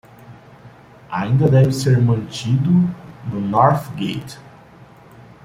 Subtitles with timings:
[1.11, 2.71] Ainda deve ser mantido
[3.31, 4.39] no North Gate